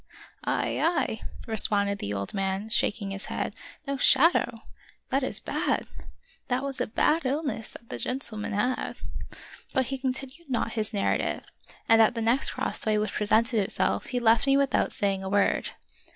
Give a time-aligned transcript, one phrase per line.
[0.43, 0.79] "Ay!
[0.81, 3.53] ay!" responded the old man, shaking his head;"
[3.87, 4.63] no shadow?
[5.09, 5.85] that is bad!
[6.47, 8.95] That was a bad illness that the gentleman had."
[9.73, 11.43] But he continued not his narrative,
[11.87, 15.29] and at the next crossway which presented itself he left me with out saying a
[15.29, 15.69] word.